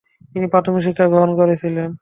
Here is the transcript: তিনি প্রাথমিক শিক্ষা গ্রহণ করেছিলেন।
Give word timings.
তিনি 0.31 0.45
প্রাথমিক 0.47 0.81
শিক্ষা 0.83 1.05
গ্রহণ 1.07 1.31
করেছিলেন। 1.35 1.89